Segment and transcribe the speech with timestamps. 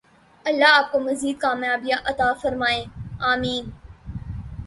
[0.45, 2.81] الله آپکو مزید کامیابیاں عطا فرمائے
[2.85, 3.63] ۔آمین